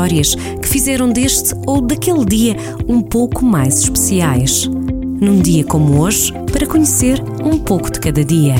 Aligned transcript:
histórias 0.00 0.34
que 0.34 0.66
fizeram 0.68 1.10
deste 1.10 1.54
ou 1.66 1.80
daquele 1.82 2.24
dia 2.24 2.56
um 2.88 3.02
pouco 3.02 3.44
mais 3.44 3.80
especiais. 3.80 4.66
Num 4.66 5.40
dia 5.40 5.62
como 5.62 6.00
hoje, 6.00 6.32
para 6.50 6.66
conhecer 6.66 7.22
um 7.44 7.58
pouco 7.58 7.90
de 7.92 8.00
cada 8.00 8.24
dia. 8.24 8.54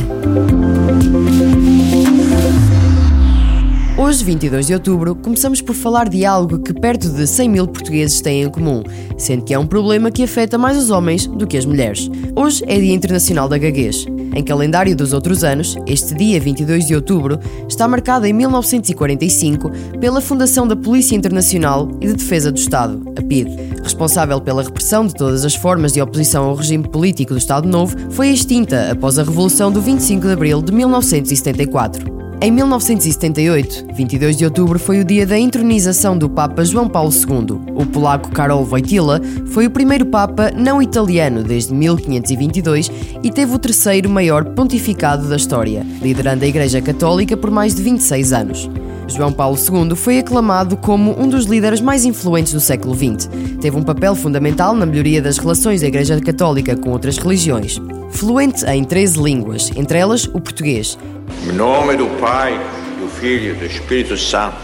Hoje, 3.96 4.24
22 4.24 4.66
de 4.66 4.74
outubro, 4.74 5.14
começamos 5.14 5.62
por 5.62 5.74
falar 5.74 6.10
de 6.10 6.26
algo 6.26 6.58
que 6.58 6.74
perto 6.74 7.08
de 7.08 7.26
100 7.26 7.48
mil 7.48 7.66
portugueses 7.66 8.20
têm 8.20 8.42
em 8.42 8.50
comum, 8.50 8.82
sendo 9.16 9.42
que 9.42 9.54
é 9.54 9.58
um 9.58 9.66
problema 9.66 10.10
que 10.10 10.22
afeta 10.22 10.58
mais 10.58 10.76
os 10.76 10.90
homens 10.90 11.26
do 11.26 11.46
que 11.46 11.56
as 11.56 11.64
mulheres. 11.64 12.10
Hoje 12.36 12.62
é 12.66 12.78
Dia 12.78 12.94
Internacional 12.94 13.48
da 13.48 13.56
Gaguez. 13.56 14.06
Em 14.34 14.44
calendário 14.44 14.94
dos 14.94 15.12
outros 15.12 15.42
anos, 15.42 15.76
este 15.86 16.14
dia 16.14 16.40
22 16.40 16.86
de 16.86 16.94
outubro 16.94 17.38
está 17.68 17.88
marcado 17.88 18.26
em 18.26 18.32
1945 18.32 19.70
pela 19.98 20.20
Fundação 20.20 20.66
da 20.66 20.76
Polícia 20.76 21.16
Internacional 21.16 21.88
e 22.00 22.06
de 22.06 22.14
Defesa 22.14 22.52
do 22.52 22.58
Estado, 22.58 23.02
a 23.16 23.22
PIDE. 23.22 23.56
Responsável 23.82 24.40
pela 24.40 24.62
repressão 24.62 25.06
de 25.06 25.14
todas 25.14 25.44
as 25.44 25.54
formas 25.54 25.92
de 25.92 26.00
oposição 26.00 26.44
ao 26.44 26.54
regime 26.54 26.88
político 26.88 27.32
do 27.32 27.38
Estado 27.38 27.68
Novo, 27.68 27.96
foi 28.10 28.28
extinta 28.28 28.90
após 28.90 29.18
a 29.18 29.22
Revolução 29.22 29.70
do 29.70 29.80
25 29.80 30.26
de 30.26 30.32
abril 30.32 30.62
de 30.62 30.72
1974. 30.72 32.19
Em 32.42 32.50
1978, 32.50 33.92
22 33.92 34.34
de 34.34 34.46
outubro, 34.46 34.78
foi 34.78 34.98
o 34.98 35.04
dia 35.04 35.26
da 35.26 35.38
entronização 35.38 36.16
do 36.16 36.26
Papa 36.26 36.64
João 36.64 36.88
Paulo 36.88 37.12
II. 37.12 37.60
O 37.74 37.84
polaco 37.84 38.30
Karol 38.30 38.64
Wojtyla 38.64 39.20
foi 39.52 39.66
o 39.66 39.70
primeiro 39.70 40.06
Papa 40.06 40.50
não 40.50 40.80
italiano 40.80 41.44
desde 41.44 41.74
1522 41.74 42.90
e 43.22 43.30
teve 43.30 43.54
o 43.54 43.58
terceiro 43.58 44.08
maior 44.08 44.42
pontificado 44.54 45.28
da 45.28 45.36
história, 45.36 45.84
liderando 46.00 46.42
a 46.42 46.48
Igreja 46.48 46.80
Católica 46.80 47.36
por 47.36 47.50
mais 47.50 47.74
de 47.74 47.82
26 47.82 48.32
anos. 48.32 48.70
João 49.10 49.32
Paulo 49.32 49.56
II 49.56 49.94
foi 49.96 50.18
aclamado 50.18 50.76
como 50.76 51.20
um 51.20 51.28
dos 51.28 51.44
líderes 51.44 51.80
mais 51.80 52.04
influentes 52.04 52.52
do 52.52 52.60
século 52.60 52.94
XX. 52.94 53.28
Teve 53.60 53.76
um 53.76 53.82
papel 53.82 54.14
fundamental 54.14 54.74
na 54.74 54.86
melhoria 54.86 55.20
das 55.20 55.38
relações 55.38 55.80
da 55.80 55.88
Igreja 55.88 56.20
Católica 56.20 56.76
com 56.76 56.90
outras 56.90 57.18
religiões. 57.18 57.80
Fluente 58.10 58.64
em 58.66 58.84
13 58.84 59.22
línguas, 59.22 59.70
entre 59.76 59.98
elas 59.98 60.24
o 60.26 60.40
português, 60.40 60.98
em 61.46 61.52
nome 61.52 61.96
do 61.96 62.06
Pai, 62.20 62.58
do 63.00 63.08
Filho 63.08 63.52
e 63.52 63.54
do 63.54 63.64
Espírito 63.64 64.16
Santo. 64.16 64.56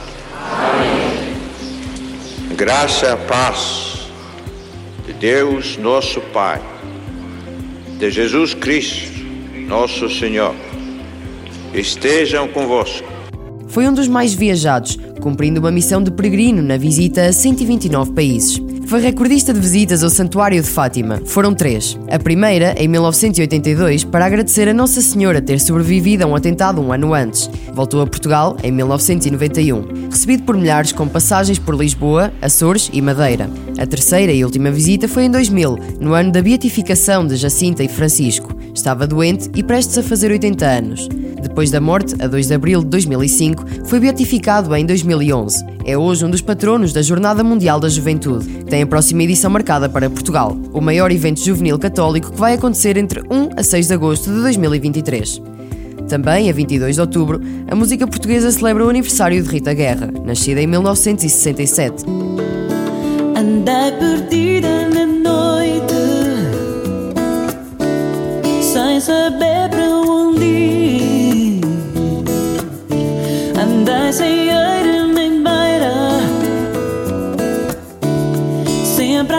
Amém. 0.53 1.27
Graça 2.57 3.13
e 3.13 3.29
paz 3.29 4.09
de 5.07 5.13
Deus, 5.13 5.77
nosso 5.77 6.21
Pai, 6.21 6.61
de 7.99 8.11
Jesus 8.11 8.55
Cristo, 8.55 9.25
nosso 9.67 10.09
Senhor, 10.11 10.55
estejam 11.73 12.49
convosco. 12.49 13.16
Foi 13.69 13.89
um 13.89 13.93
dos 13.93 14.09
mais 14.09 14.33
viajados, 14.35 14.99
cumprindo 15.21 15.61
uma 15.61 15.71
missão 15.71 16.03
de 16.03 16.11
peregrino 16.11 16.63
na 16.63 16.77
visita 16.77 17.27
a 17.27 17.33
129 17.33 18.13
países. 18.13 18.63
Foi 18.87 19.01
recordista 19.01 19.53
de 19.53 19.59
visitas 19.59 20.05
ao 20.05 20.11
Santuário 20.11 20.63
de 20.63 20.69
Fátima. 20.69 21.21
Foram 21.25 21.53
três. 21.53 21.99
A 22.09 22.21
primeira, 22.21 22.73
em 22.79 22.87
1982, 22.87 24.05
para 24.05 24.25
agradecer 24.25 24.69
a 24.69 24.75
Nossa 24.75 25.01
Senhora 25.01 25.43
ter 25.43 25.59
sobrevivido 25.59 26.23
a 26.23 26.27
um 26.29 26.37
atentado 26.37 26.81
um 26.81 26.93
ano 26.93 27.13
antes. 27.13 27.51
Voltou 27.73 28.01
a 28.01 28.07
Portugal 28.07 28.57
em 28.63 28.71
1991. 28.71 30.09
Recebido 30.09 30.45
por 30.45 30.57
milhares 30.57 30.93
com 30.93 31.09
passagens 31.09 31.59
por 31.59 31.75
Lisboa, 31.75 32.33
Açores 32.41 32.89
e 32.93 33.03
Madeira. 33.03 33.51
A 33.77 33.85
terceira 33.87 34.33
e 34.33 34.45
última 34.45 34.71
visita 34.71 35.09
foi 35.09 35.25
em 35.25 35.31
2000, 35.33 35.79
no 35.99 36.15
ano 36.15 36.31
da 36.31 36.41
beatificação 36.41 37.27
de 37.27 37.35
Jacinta 37.35 37.83
e 37.83 37.89
Francisco. 37.89 38.55
Estava 38.73 39.05
doente 39.05 39.51
e 39.57 39.65
prestes 39.65 39.99
a 39.99 40.03
fazer 40.03 40.31
80 40.31 40.65
anos. 40.65 41.09
Depois 41.41 41.71
da 41.71 41.81
morte, 41.81 42.15
a 42.21 42.27
2 42.27 42.49
de 42.49 42.55
abril 42.55 42.81
de 42.81 42.87
2005, 42.87 43.65
foi 43.85 44.01
beatificado 44.01 44.75
em 44.75 44.85
2011. 44.85 45.65
É 45.85 45.97
hoje 45.97 46.25
um 46.25 46.31
dos 46.31 46.41
patronos 46.41 46.93
da 46.93 47.03
Jornada 47.03 47.45
Mundial 47.45 47.79
da 47.79 47.89
Juventude, 47.89 48.47
que 48.47 48.65
tem 48.65 48.83
a 48.83 48.87
próxima 48.87 49.23
edição 49.23 49.51
marcada 49.51 49.89
para 49.89 50.11
Portugal, 50.11 50.57
o 50.73 50.81
maior 50.81 51.11
evento 51.11 51.41
juvenil 51.41 51.79
católico 51.79 52.33
que 52.33 52.39
vai 52.39 52.55
acontecer 52.55 52.97
entre 52.97 53.21
1 53.31 53.51
a 53.57 53.63
6 53.63 53.87
de 53.87 53.95
agosto 53.95 54.33
de 54.33 54.41
2023. 54.41 55.43
Também, 56.09 56.49
a 56.49 56.53
22 56.53 56.95
de 56.95 57.01
outubro, 57.01 57.41
a 57.69 57.75
música 57.75 58.07
portuguesa 58.07 58.51
celebra 58.51 58.85
o 58.85 58.89
aniversário 58.89 59.43
de 59.43 59.49
Rita 59.49 59.75
Guerra, 59.75 60.11
nascida 60.25 60.61
em 60.61 60.67
1967. 60.67 62.05
Andei 63.37 63.93
perdida 63.99 64.46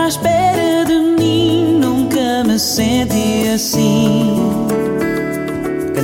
espera 0.08 0.86
de 0.86 0.94
mim, 1.18 1.80
nunca 1.80 2.44
me 2.44 2.58
senti 2.58 3.48
assim 3.54 4.68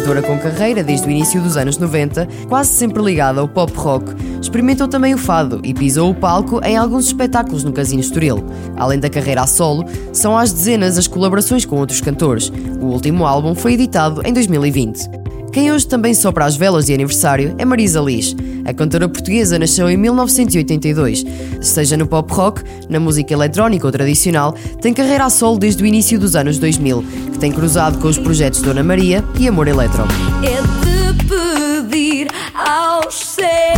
cantora 0.03 0.21
com 0.21 0.37
carreira 0.37 0.83
desde 0.83 1.07
o 1.07 1.09
início 1.09 1.41
dos 1.41 1.55
anos 1.55 1.77
90, 1.77 2.27
quase 2.49 2.71
sempre 2.71 3.01
ligada 3.01 3.39
ao 3.39 3.47
pop 3.47 3.71
rock, 3.73 4.13
experimentou 4.41 4.85
também 4.85 5.13
o 5.13 5.17
fado 5.17 5.61
e 5.63 5.73
pisou 5.73 6.11
o 6.11 6.13
palco 6.13 6.59
em 6.61 6.75
alguns 6.75 7.05
espetáculos 7.05 7.63
no 7.63 7.71
Casino 7.71 8.01
Estoril. 8.01 8.43
Além 8.75 8.99
da 8.99 9.09
carreira 9.09 9.43
a 9.43 9.47
solo, 9.47 9.85
são 10.11 10.37
às 10.37 10.51
dezenas 10.51 10.97
as 10.97 11.07
colaborações 11.07 11.63
com 11.63 11.77
outros 11.77 12.01
cantores. 12.01 12.51
O 12.81 12.87
último 12.87 13.25
álbum 13.25 13.55
foi 13.55 13.75
editado 13.75 14.21
em 14.25 14.33
2020. 14.33 15.22
Quem 15.53 15.71
hoje 15.71 15.85
também 15.85 16.15
sopra 16.15 16.45
as 16.45 16.55
velas 16.57 16.87
de 16.87 16.95
aniversário 16.95 17.53
é 17.59 17.63
Marisa 17.63 18.01
Liz. 18.01 18.35
A 18.65 18.73
cantora 18.73 19.07
portuguesa 19.07 19.59
nasceu 19.59 19.87
em 19.87 19.95
1982. 19.95 21.23
Seja 21.61 21.95
no 21.95 22.07
pop 22.07 22.33
rock, 22.33 22.63
na 22.89 22.99
música 22.99 23.33
eletrónica 23.33 23.85
ou 23.85 23.91
tradicional, 23.91 24.53
tem 24.81 24.95
carreira 24.95 25.25
a 25.25 25.29
solo 25.29 25.59
desde 25.59 25.83
o 25.83 25.85
início 25.85 26.19
dos 26.19 26.35
anos 26.35 26.57
2000, 26.57 27.05
que 27.33 27.37
tem 27.37 27.51
cruzado 27.51 27.99
com 27.99 28.07
os 28.07 28.17
projetos 28.17 28.63
Dona 28.63 28.81
Maria 28.81 29.23
e 29.39 29.47
Amor 29.47 29.67
Eletro. 29.67 30.03
É 30.43 30.59
de 30.83 31.23
pedir 31.25 32.27
aos 32.55 33.13
céus. 33.13 33.72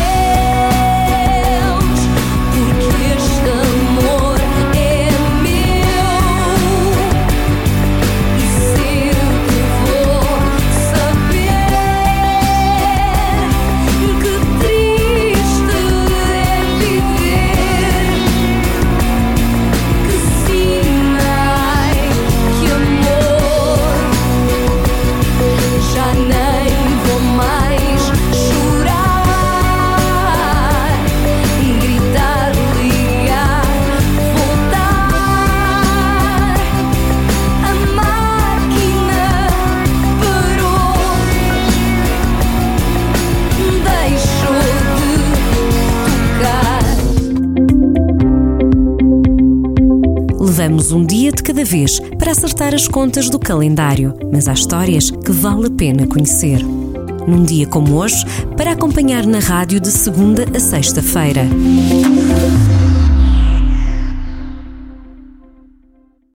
Levamos 50.66 50.92
um 50.92 51.06
dia 51.06 51.32
de 51.32 51.44
cada 51.44 51.64
vez 51.64 52.00
para 52.18 52.32
acertar 52.32 52.74
as 52.74 52.88
contas 52.88 53.30
do 53.30 53.38
calendário, 53.38 54.18
mas 54.34 54.48
há 54.48 54.54
histórias 54.54 55.12
que 55.12 55.32
vale 55.32 55.68
a 55.68 55.70
pena 55.70 56.08
conhecer. 56.08 56.60
Num 57.28 57.44
dia 57.44 57.68
como 57.68 57.94
hoje, 57.98 58.26
para 58.58 58.72
acompanhar 58.72 59.28
na 59.28 59.38
rádio 59.38 59.80
de 59.80 59.92
segunda 59.92 60.44
a 60.56 60.60
sexta-feira. 60.60 61.44